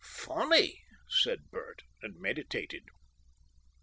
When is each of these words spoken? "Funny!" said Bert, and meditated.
"Funny!" 0.03 0.83
said 1.07 1.51
Bert, 1.51 1.83
and 2.01 2.17
meditated. 2.19 2.85